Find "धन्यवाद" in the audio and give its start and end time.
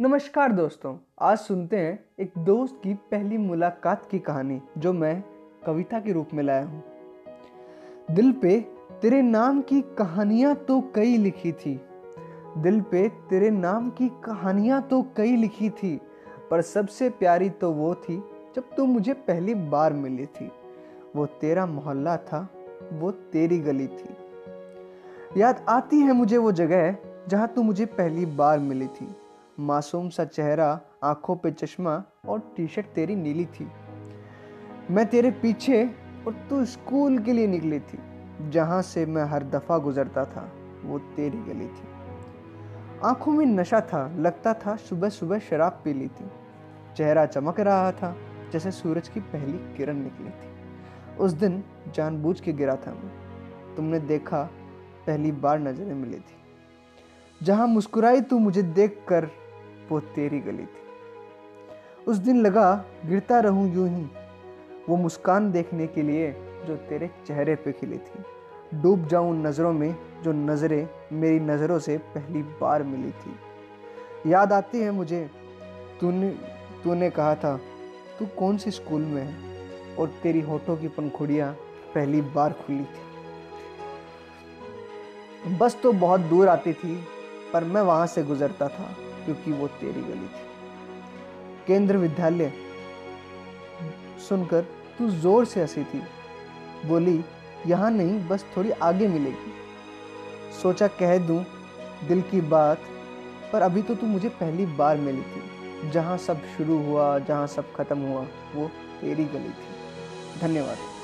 110.40-110.95